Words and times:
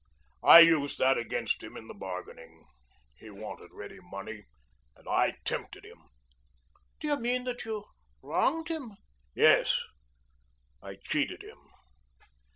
I 0.43 0.61
used 0.61 0.97
that 0.97 1.19
against 1.19 1.61
him 1.61 1.77
in 1.77 1.87
the 1.87 1.93
bargaining. 1.93 2.65
He 3.19 3.29
wanted 3.29 3.69
ready 3.71 3.99
money, 4.01 4.45
and 4.95 5.07
I 5.07 5.35
tempted 5.45 5.85
him." 5.85 6.09
"Do 6.99 7.07
you 7.07 7.17
mean 7.17 7.43
that 7.43 7.65
you 7.65 7.85
wronged 8.23 8.69
him?" 8.69 8.97
"Yes. 9.35 9.79
I 10.81 10.95
cheated 10.95 11.43
him." 11.43 11.59